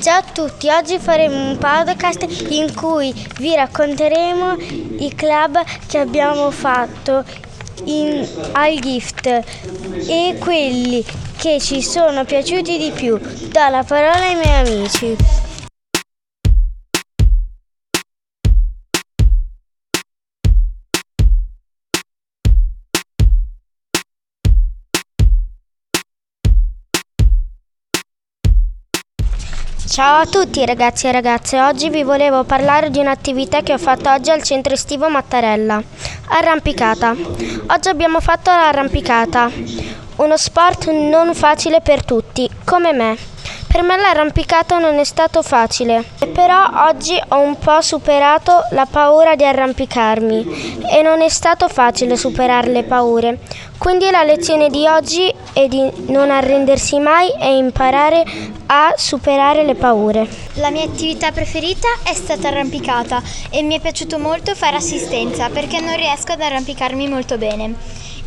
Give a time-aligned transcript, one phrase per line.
[0.00, 4.56] Ciao a tutti, oggi faremo un podcast in cui vi racconteremo
[4.98, 7.24] i club che abbiamo fatto
[7.84, 11.04] in, al gift e quelli
[11.36, 13.18] che ci sono piaciuti di più.
[13.18, 15.16] Do la parola ai miei amici.
[29.88, 34.10] Ciao a tutti ragazzi e ragazze, oggi vi volevo parlare di un'attività che ho fatto
[34.10, 35.82] oggi al centro estivo Mattarella,
[36.26, 37.16] arrampicata.
[37.68, 39.50] Oggi abbiamo fatto l'arrampicata,
[40.16, 43.16] uno sport non facile per tutti, come me.
[43.70, 49.36] Per me l'arrampicata non è stato facile, però oggi ho un po' superato la paura
[49.36, 53.38] di arrampicarmi e non è stato facile superare le paure.
[53.76, 58.24] Quindi la lezione di oggi è di non arrendersi mai e imparare
[58.66, 60.26] a superare le paure.
[60.54, 65.78] La mia attività preferita è stata arrampicata e mi è piaciuto molto fare assistenza perché
[65.80, 67.74] non riesco ad arrampicarmi molto bene.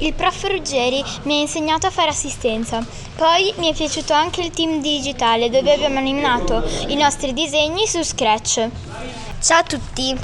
[0.02, 2.84] Il prof Ruggeri mi ha insegnato a fare assistenza.
[3.16, 8.02] Poi mi è piaciuto anche il team digitale dove abbiamo animato i nostri disegni su
[8.02, 8.68] Scratch.
[9.40, 10.18] Ciao a tutti.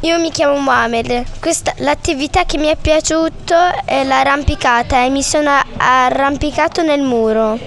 [0.00, 1.40] Io mi chiamo Mohamed.
[1.40, 7.58] Questa, l'attività che mi è piaciuta è l'arrampicata e mi sono arrampicato nel muro.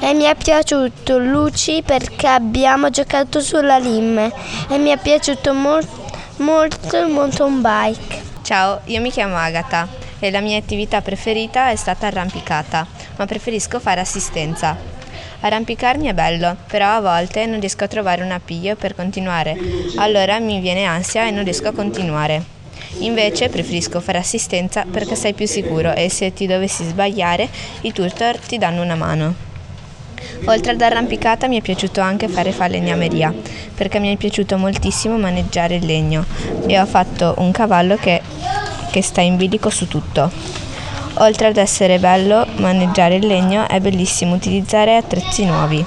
[0.00, 6.04] E mi è piaciuto Luci perché abbiamo giocato sulla Lim e mi è piaciuto molto,
[6.36, 8.22] molto il mountain bike.
[8.42, 12.86] Ciao, io mi chiamo Agata e la mia attività preferita è stata arrampicata,
[13.16, 14.74] ma preferisco fare assistenza.
[15.40, 19.54] Arrampicarmi è bello, però a volte non riesco a trovare un appiglio per continuare,
[19.96, 22.42] allora mi viene ansia e non riesco a continuare.
[23.00, 27.48] Invece preferisco fare assistenza perché sei più sicuro e se ti dovessi sbagliare
[27.82, 29.34] i tutor ti danno una mano.
[30.46, 33.34] Oltre ad arrampicata mi è piaciuto anche fare falegnameria,
[33.74, 36.24] perché mi è piaciuto moltissimo maneggiare il legno
[36.66, 38.22] e ho fatto un cavallo che
[38.94, 40.30] che sta in bilico su tutto.
[41.14, 45.84] Oltre ad essere bello maneggiare il legno, è bellissimo utilizzare attrezzi nuovi.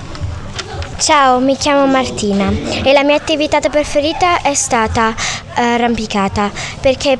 [0.98, 2.52] Ciao, mi chiamo Martina
[2.84, 5.16] e la mia attività preferita è stata
[5.56, 6.52] eh, arrampicata
[6.82, 7.18] perché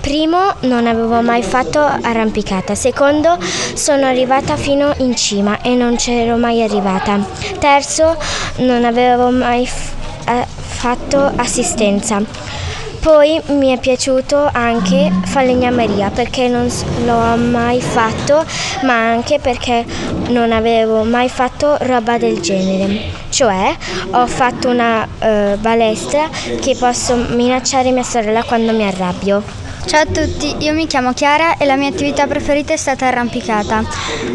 [0.00, 3.38] primo non avevo mai fatto arrampicata, secondo
[3.74, 7.24] sono arrivata fino in cima e non c'ero mai arrivata,
[7.60, 8.16] terzo
[8.56, 9.92] non avevo mai f-
[10.26, 12.66] eh, fatto assistenza.
[13.00, 16.68] Poi mi è piaciuto anche falegnameria perché non
[17.04, 18.44] l'ho mai fatto,
[18.82, 19.84] ma anche perché
[20.28, 23.16] non avevo mai fatto roba del genere.
[23.28, 23.76] Cioè
[24.10, 26.28] ho fatto una uh, balestra
[26.60, 29.67] che posso minacciare mia sorella quando mi arrabbio.
[29.88, 33.82] Ciao a tutti, io mi chiamo Chiara e la mia attività preferita è stata arrampicata.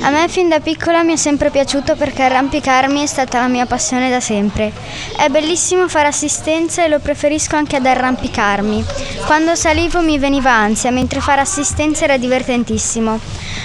[0.02, 3.68] A me fin da piccola mi è sempre piaciuto perché arrampicarmi è stata la mia
[3.68, 4.72] passione da sempre.
[5.16, 8.84] È bellissimo fare assistenza e lo preferisco anche ad arrampicarmi.
[9.28, 13.20] Quando salivo mi veniva ansia, mentre fare assistenza era divertentissimo.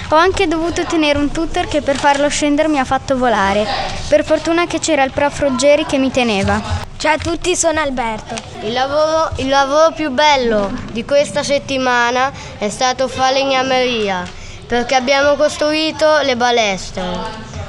[0.09, 3.65] Ho anche dovuto tenere un tutor che per farlo scendere mi ha fatto volare.
[4.07, 6.88] Per fortuna che c'era il prof Ruggeri che mi teneva.
[6.99, 8.35] Ciao a tutti, sono Alberto.
[8.59, 14.27] Il lavoro, il lavoro, più bello di questa settimana è stato falegnameria,
[14.67, 17.01] perché abbiamo costruito le balestre.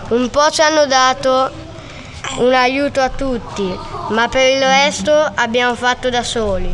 [0.09, 1.49] Un po' ci hanno dato
[2.39, 3.73] un aiuto a tutti,
[4.09, 6.69] ma per il resto abbiamo fatto da soli.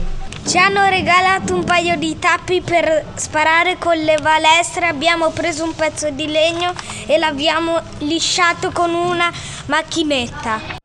[0.46, 5.74] Ci hanno regalato un paio di tappi per sparare con le balestre, abbiamo preso un
[5.74, 6.72] pezzo di legno
[7.04, 9.30] e l'abbiamo lisciato con una
[9.66, 10.84] macchinetta.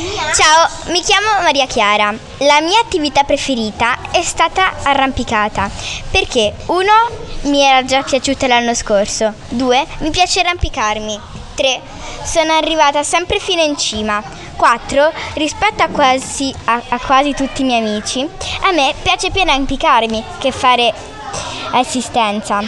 [0.00, 2.14] Ciao, mi chiamo Maria Chiara.
[2.38, 5.70] La mia attività preferita è stata arrampicata
[6.10, 6.92] perché uno
[7.42, 11.20] mi era già piaciuta l'anno scorso, due mi piace arrampicarmi,
[11.54, 11.82] tre
[12.22, 14.22] sono arrivata sempre fino in cima,
[14.56, 18.26] quattro rispetto a quasi, a, a quasi tutti i miei amici,
[18.62, 20.94] a me piace più arrampicarmi che fare
[21.72, 22.60] assistenza.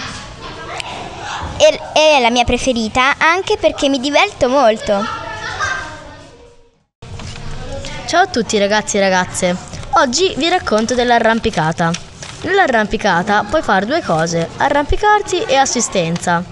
[1.57, 5.22] E, è la mia preferita anche perché mi diverto molto.
[8.13, 9.57] Ciao a tutti ragazzi e ragazze,
[9.93, 11.91] oggi vi racconto dell'arrampicata.
[12.43, 16.45] Nell'arrampicata puoi fare due cose, arrampicarti e assistenza.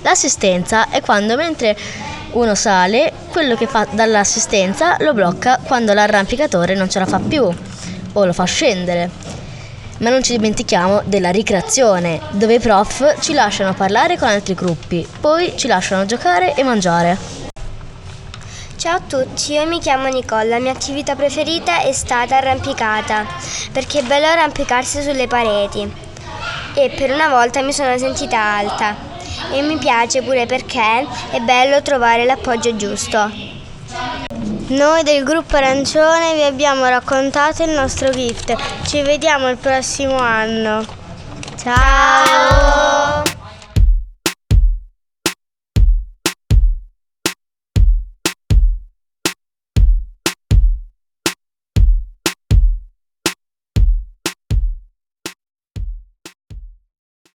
[0.00, 1.76] L'assistenza è quando mentre
[2.32, 7.48] uno sale, quello che fa dall'assistenza lo blocca quando l'arrampicatore non ce la fa più
[8.14, 9.08] o lo fa scendere.
[9.98, 15.06] Ma non ci dimentichiamo della ricreazione, dove i prof ci lasciano parlare con altri gruppi,
[15.20, 17.41] poi ci lasciano giocare e mangiare.
[18.82, 23.24] Ciao a tutti, io mi chiamo Nicole, la mia attività preferita è stata arrampicata,
[23.70, 25.88] perché è bello arrampicarsi sulle pareti
[26.74, 28.96] e per una volta mi sono sentita alta
[29.52, 33.30] e mi piace pure perché è bello trovare l'appoggio giusto.
[34.66, 38.52] Noi del gruppo Arancione vi abbiamo raccontato il nostro gift.
[38.84, 40.84] Ci vediamo il prossimo anno.
[41.56, 43.01] Ciao!